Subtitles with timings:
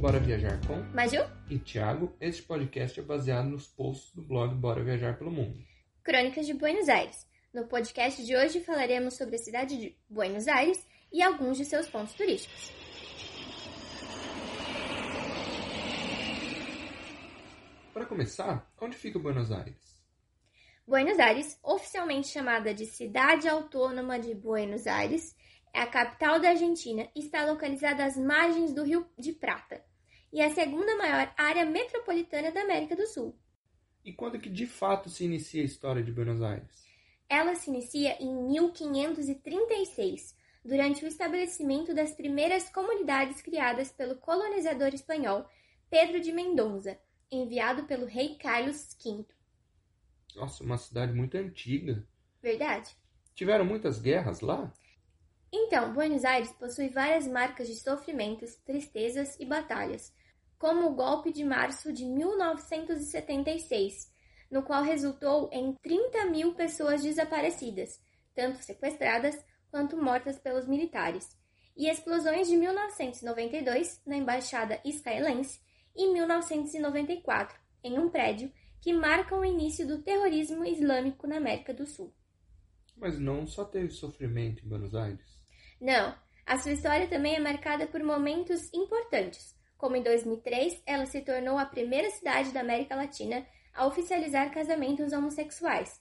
[0.00, 2.16] Bora Viajar com Maju, e Thiago.
[2.18, 5.62] Este podcast é baseado nos posts do blog Bora Viajar pelo Mundo.
[6.02, 7.28] Crônicas de Buenos Aires.
[7.52, 10.82] No podcast de hoje falaremos sobre a cidade de Buenos Aires
[11.12, 12.72] e alguns de seus pontos turísticos.
[17.92, 20.02] Para começar, onde fica Buenos Aires?
[20.86, 25.36] Buenos Aires, oficialmente chamada de Cidade Autônoma de Buenos Aires,
[25.74, 29.89] é a capital da Argentina e está localizada às margens do Rio de Prata
[30.32, 33.36] e é a segunda maior área metropolitana da América do Sul.
[34.04, 36.84] E quando que de fato se inicia a história de Buenos Aires?
[37.28, 45.46] Ela se inicia em 1536, durante o estabelecimento das primeiras comunidades criadas pelo colonizador espanhol
[45.88, 46.98] Pedro de Mendonça,
[47.30, 49.24] enviado pelo rei Carlos V.
[50.34, 52.06] Nossa, uma cidade muito antiga.
[52.42, 52.96] Verdade?
[53.34, 54.72] Tiveram muitas guerras lá?
[55.52, 60.14] Então, Buenos Aires possui várias marcas de sofrimentos, tristezas e batalhas,
[60.60, 64.12] como o golpe de março de 1976,
[64.50, 67.98] no qual resultou em 30 mil pessoas desaparecidas,
[68.34, 71.34] tanto sequestradas quanto mortas pelos militares,
[71.74, 75.58] e explosões de 1992 na Embaixada Israelense
[75.96, 78.52] e 1994 em um prédio
[78.82, 82.14] que marcam o início do terrorismo islâmico na América do Sul.
[82.98, 85.40] Mas não só teve sofrimento em Buenos Aires.
[85.80, 86.14] Não,
[86.44, 91.56] a sua história também é marcada por momentos importantes, como em 2003 ela se tornou
[91.56, 95.98] a primeira cidade da América Latina a oficializar casamentos homossexuais.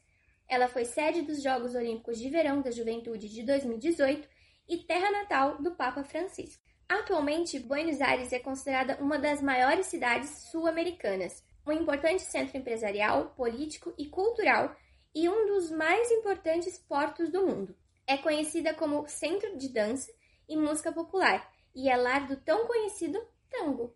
[0.49, 4.27] Ela foi sede dos Jogos Olímpicos de Verão da Juventude de 2018
[4.67, 6.61] e terra natal do Papa Francisco.
[6.89, 13.93] Atualmente, Buenos Aires é considerada uma das maiores cidades sul-americanas, um importante centro empresarial, político
[13.97, 14.75] e cultural
[15.15, 17.75] e um dos mais importantes portos do mundo.
[18.05, 20.11] É conhecida como centro de dança
[20.49, 23.95] e música popular e é lar do tão conhecido tango.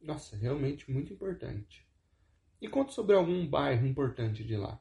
[0.00, 1.86] Nossa, realmente muito importante.
[2.60, 4.80] E conta sobre algum bairro importante de lá.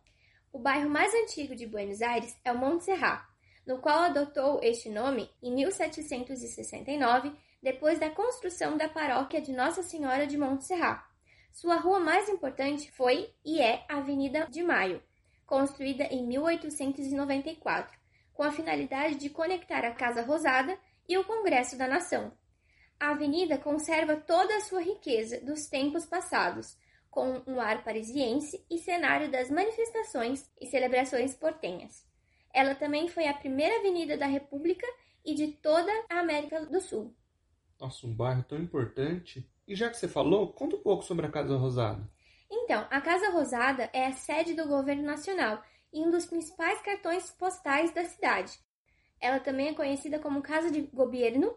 [0.51, 3.27] O bairro mais antigo de Buenos Aires é o Montserrat,
[3.65, 7.31] no qual adotou este nome em 1769,
[7.61, 11.03] depois da construção da paróquia de Nossa Senhora de Montserrat.
[11.51, 15.01] Sua rua mais importante foi e é a Avenida de Maio,
[15.45, 17.97] construída em 1894,
[18.33, 20.77] com a finalidade de conectar a Casa Rosada
[21.09, 22.31] e o Congresso da Nação.
[22.99, 26.77] A avenida conserva toda a sua riqueza dos tempos passados,
[27.09, 32.05] com um ar parisiense e cenário das manifestações e celebrações portenhas.
[32.53, 34.85] Ela também foi a primeira avenida da República
[35.23, 37.13] e de toda a América do Sul.
[37.79, 39.47] Nossa, um bairro tão importante.
[39.67, 42.09] E já que você falou, conta um pouco sobre a Casa Rosada.
[42.49, 47.29] Então, a Casa Rosada é a sede do governo nacional e um dos principais cartões
[47.31, 48.57] postais da cidade.
[49.19, 51.55] Ela também é conhecida como Casa de Governo.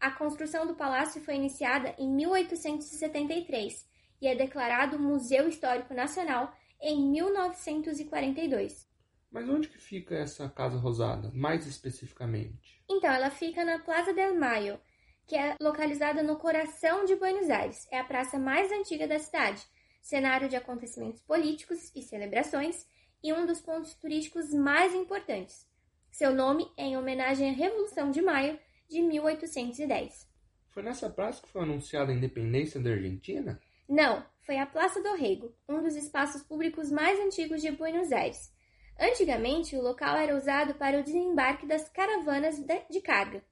[0.00, 3.88] A construção do palácio foi iniciada em 1873
[4.20, 8.88] e é declarado Museu Histórico Nacional em 1942.
[9.30, 12.82] Mas onde que fica essa Casa Rosada, mais especificamente?
[12.88, 14.80] Então, ela fica na Plaza del Mayo,
[15.26, 17.86] que é localizada no coração de Buenos Aires.
[17.90, 19.62] É a praça mais antiga da cidade,
[20.00, 22.86] cenário de acontecimentos políticos e celebrações
[23.22, 25.66] e um dos pontos turísticos mais importantes.
[26.10, 30.26] Seu nome é em homenagem à Revolução de Maio de 1810.
[30.70, 33.60] Foi nessa praça que foi anunciada a independência da Argentina?
[33.88, 38.52] Não, foi a Praça do Rego, um dos espaços públicos mais antigos de Buenos Aires.
[38.98, 42.56] Antigamente, o local era usado para o desembarque das caravanas
[42.90, 43.42] de carga.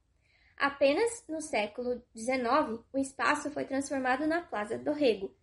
[0.56, 5.34] Apenas no século XIX, o espaço foi transformado na Plaza do Rego,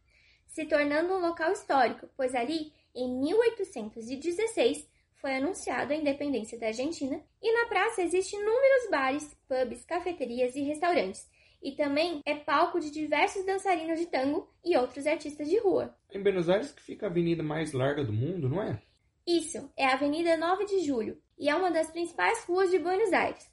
[0.48, 4.88] se tornando um local histórico, pois ali, em 1816,
[5.24, 10.64] foi anunciada a independência da Argentina e na praça existem inúmeros bares, pubs, cafeterias e
[10.64, 11.26] restaurantes.
[11.62, 15.98] E também é palco de diversos dançarinos de tango e outros artistas de rua.
[16.14, 18.82] Em Buenos Aires que fica a avenida mais larga do mundo, não é?
[19.26, 23.14] Isso, é a Avenida 9 de Julho e é uma das principais ruas de Buenos
[23.14, 23.50] Aires.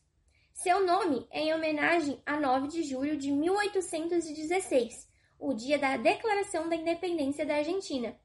[0.52, 5.08] Seu nome é em homenagem a 9 de julho de 1816,
[5.38, 8.18] o dia da declaração da independência da Argentina.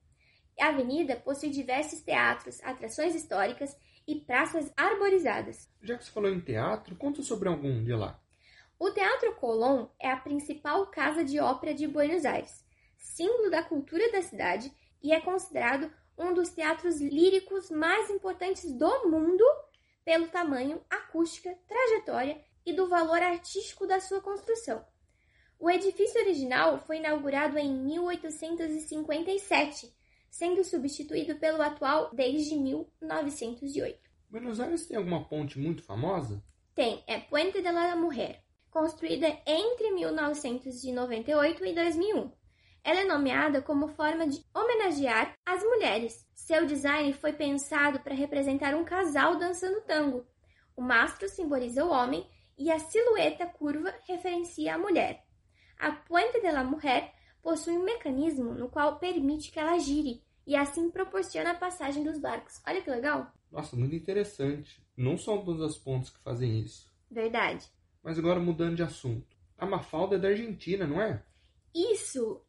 [0.59, 5.69] A avenida possui diversos teatros, atrações históricas e praças arborizadas.
[5.81, 8.19] Já que você falou em teatro, conta sobre algum de lá.
[8.77, 12.65] O Teatro Colón é a principal casa de ópera de Buenos Aires,
[12.97, 14.71] símbolo da cultura da cidade
[15.01, 19.45] e é considerado um dos teatros líricos mais importantes do mundo
[20.03, 24.83] pelo tamanho, acústica, trajetória e do valor artístico da sua construção.
[25.57, 29.94] O edifício original foi inaugurado em 1857,
[30.35, 33.97] sendo substituído pelo atual desde 1908.
[34.29, 36.43] Buenos Aires tem alguma ponte muito famosa?
[36.73, 42.31] Tem, é Puente de la Mujer, construída entre 1998 e 2001.
[42.83, 46.27] Ela é nomeada como forma de homenagear as mulheres.
[46.33, 50.27] Seu design foi pensado para representar um casal dançando tango.
[50.75, 55.23] O mastro simboliza o homem e a silhueta curva referencia a mulher.
[55.79, 57.14] A Puente de la Mujer
[57.45, 62.17] possui um mecanismo no qual permite que ela gire e assim proporciona a passagem dos
[62.17, 62.59] barcos.
[62.67, 63.31] Olha que legal!
[63.51, 64.83] Nossa, muito interessante.
[64.97, 66.91] Não são todas as pontes que fazem isso.
[67.09, 67.71] Verdade.
[68.03, 69.27] Mas agora mudando de assunto.
[69.59, 71.23] A Mafalda é da Argentina, não é?
[71.71, 72.41] Isso!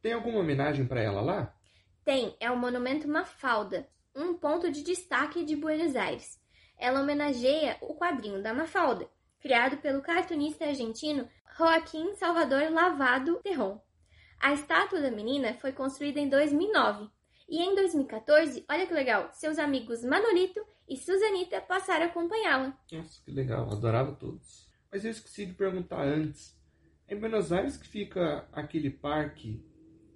[0.00, 1.54] Tem alguma homenagem para ela lá?
[2.02, 3.86] Tem, é o Monumento Mafalda,
[4.16, 6.40] um ponto de destaque de Buenos Aires.
[6.78, 9.10] Ela homenageia o quadrinho da Mafalda,
[9.40, 11.28] criado pelo cartunista argentino
[11.58, 13.78] Joaquim Salvador Lavado Terron.
[14.40, 17.08] A estátua da menina foi construída em 2009
[17.48, 22.78] e em 2014, olha que legal, seus amigos Manolito e Suzanita passaram a acompanhá-la.
[22.92, 24.68] Nossa, que legal, adorava todos.
[24.92, 26.56] Mas eu esqueci de perguntar antes.
[27.06, 29.64] É em Buenos Aires que fica aquele parque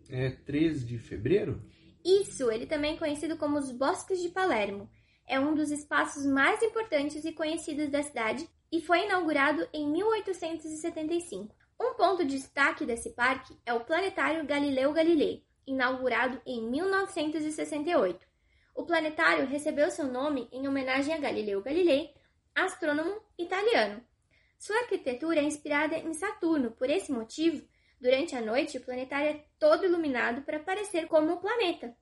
[0.08, 1.62] é, 13 de fevereiro?
[2.04, 4.88] Isso, ele também é conhecido como os Bosques de Palermo.
[5.26, 11.54] É um dos espaços mais importantes e conhecidos da cidade e foi inaugurado em 1875.
[11.82, 18.24] Um ponto de destaque desse parque é o Planetário Galileu Galilei, inaugurado em 1968.
[18.72, 22.14] O planetário recebeu seu nome em homenagem a Galileu Galilei,
[22.54, 24.00] astrônomo italiano.
[24.60, 27.66] Sua arquitetura é inspirada em Saturno, por esse motivo,
[28.00, 31.96] durante a noite o planetário é todo iluminado para parecer como um planeta.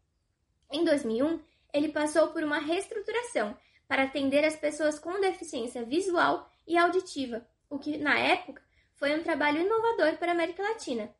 [0.71, 1.41] Em 2001,
[1.73, 3.57] ele passou por uma reestruturação
[3.89, 8.63] para atender as pessoas com deficiência visual e auditiva, o que, na época,
[9.01, 11.11] foi um trabalho inovador para a América Latina.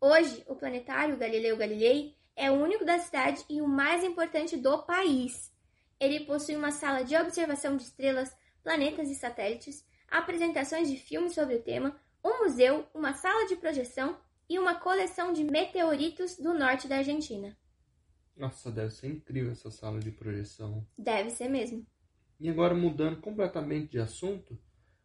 [0.00, 4.82] Hoje, o planetário Galileu Galilei é o único da cidade e o mais importante do
[4.82, 5.54] país.
[6.00, 11.54] Ele possui uma sala de observação de estrelas, planetas e satélites, apresentações de filmes sobre
[11.54, 16.88] o tema, um museu, uma sala de projeção e uma coleção de meteoritos do norte
[16.88, 17.56] da Argentina.
[18.36, 20.84] Nossa, deve ser incrível essa sala de projeção.
[20.98, 21.86] Deve ser mesmo.
[22.40, 24.58] E agora mudando completamente de assunto,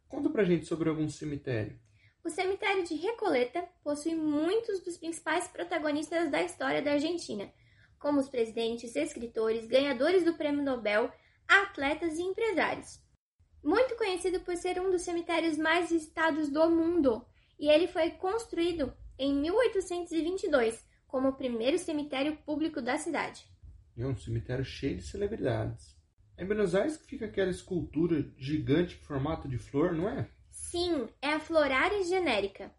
[0.09, 1.79] conta pra gente sobre algum cemitério.
[2.27, 7.49] O cemitério de Recoleta possui muitos dos principais protagonistas da história da Argentina,
[7.97, 11.09] como os presidentes, escritores, ganhadores do Prêmio Nobel,
[11.47, 13.01] atletas e empresários.
[13.63, 17.25] Muito conhecido por ser um dos cemitérios mais visitados do mundo,
[17.57, 23.45] e ele foi construído em 1822 como o primeiro cemitério público da cidade.
[23.97, 25.95] É um cemitério cheio de celebridades.
[26.35, 30.29] É em Buenos Aires que fica aquela escultura gigante em formato de flor, não é?
[30.57, 32.73] Sim, é a Floraris genérica.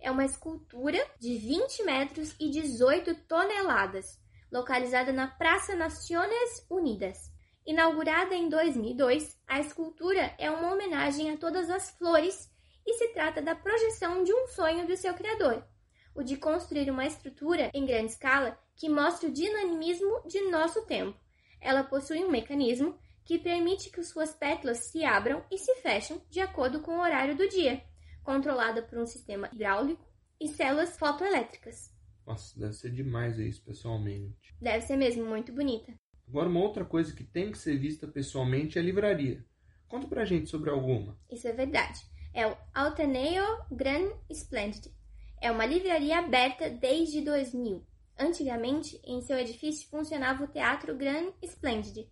[0.00, 4.18] É uma escultura de 20 metros e 18 toneladas,
[4.50, 7.18] localizada na Praça Naciones Unidas.
[7.66, 12.50] Inaugurada em 2002, a escultura é uma homenagem a todas as flores
[12.86, 15.66] e se trata da projeção de um sonho do seu criador,
[16.14, 21.18] o de construir uma estrutura em grande escala que mostre o dinamismo de nosso tempo.
[21.60, 26.40] Ela possui um mecanismo que permite que suas pétalas se abram e se fecham de
[26.40, 27.82] acordo com o horário do dia,
[28.22, 30.06] controlada por um sistema hidráulico
[30.40, 31.92] e células fotoelétricas.
[32.26, 34.54] Nossa, deve ser demais isso pessoalmente.
[34.60, 35.92] Deve ser mesmo muito bonita.
[36.26, 39.44] Agora, uma outra coisa que tem que ser vista pessoalmente é a livraria.
[39.88, 41.18] Conta pra gente sobre alguma.
[41.30, 42.00] Isso é verdade.
[42.32, 44.92] É o Alteneo Gran Splendid.
[45.40, 47.86] É uma livraria aberta desde 2000.
[48.18, 52.08] Antigamente, em seu edifício funcionava o Teatro Gran Splendid,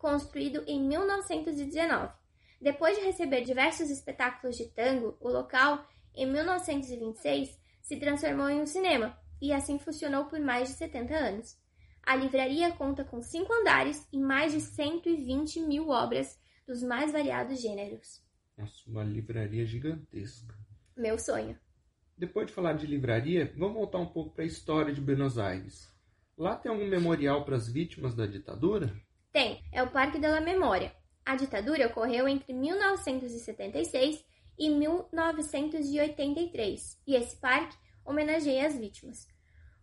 [0.00, 2.12] construído em 1919.
[2.60, 8.66] Depois de receber diversos espetáculos de tango, o local, em 1926, se transformou em um
[8.66, 11.58] cinema e assim funcionou por mais de 70 anos.
[12.02, 17.60] A livraria conta com cinco andares e mais de 120 mil obras dos mais variados
[17.60, 18.22] gêneros.
[18.56, 20.54] Nossa, uma livraria gigantesca.
[20.96, 21.58] Meu sonho.
[22.16, 25.90] Depois de falar de livraria, vamos voltar um pouco para a história de Buenos Aires.
[26.36, 28.94] Lá tem algum memorial para as vítimas da ditadura?
[29.32, 30.92] Tem, é o Parque da Memória.
[31.24, 34.24] A ditadura ocorreu entre 1976
[34.58, 39.28] e 1983 e esse parque homenageia as vítimas.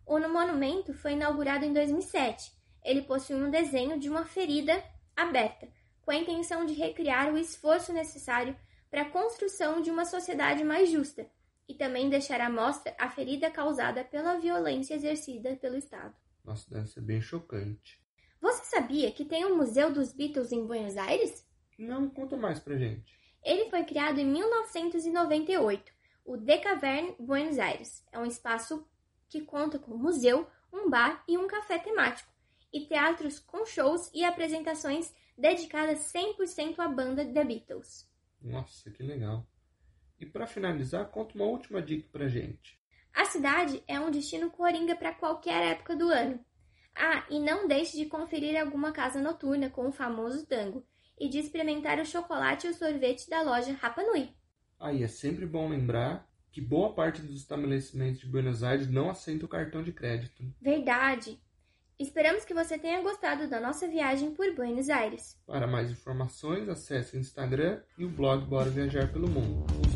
[0.04, 2.52] O monumento foi inaugurado em 2007.
[2.84, 4.84] Ele possui um desenho de uma ferida
[5.16, 5.66] aberta,
[6.02, 8.54] com a intenção de recriar o esforço necessário
[8.90, 11.26] para a construção de uma sociedade mais justa
[11.66, 16.14] e também deixar à mostra a ferida causada pela violência exercida pelo Estado.
[16.44, 18.06] Nossa, deve ser bem chocante.
[18.68, 21.42] Você sabia que tem um Museu dos Beatles em Buenos Aires?
[21.78, 23.18] Não, conta mais pra gente.
[23.42, 25.90] Ele foi criado em 1998,
[26.22, 28.04] o The Cavern Buenos Aires.
[28.12, 28.86] É um espaço
[29.26, 32.30] que conta com museu, um bar e um café temático,
[32.70, 38.06] e teatros com shows e apresentações dedicadas 100% à banda The Beatles.
[38.42, 39.46] Nossa, que legal.
[40.20, 42.78] E para finalizar, conta uma última dica pra gente.
[43.14, 46.44] A cidade é um destino coringa para qualquer época do ano.
[46.98, 50.84] Ah, e não deixe de conferir alguma casa noturna com o famoso tango
[51.18, 54.30] e de experimentar o chocolate e o sorvete da loja Rapa Nui.
[54.80, 59.46] Aí é sempre bom lembrar que boa parte dos estabelecimentos de Buenos Aires não aceitam
[59.46, 60.42] o cartão de crédito.
[60.60, 61.40] Verdade!
[61.98, 65.36] Esperamos que você tenha gostado da nossa viagem por Buenos Aires.
[65.46, 69.87] Para mais informações, acesse o Instagram e o blog Bora Viajar pelo Mundo.